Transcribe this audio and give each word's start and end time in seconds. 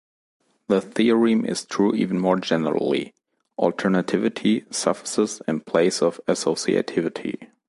The 0.67 0.81
theorem 0.81 1.45
is 1.45 1.63
true 1.63 1.93
even 1.93 2.19
more 2.19 2.39
generally: 2.39 3.13
alternativity 3.59 4.65
suffices 4.73 5.43
in 5.47 5.59
place 5.59 6.01
of 6.01 6.19
associativity. 6.27 7.51